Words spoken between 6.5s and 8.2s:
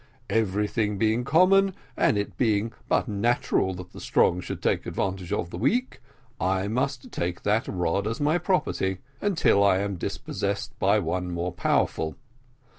must take that rod as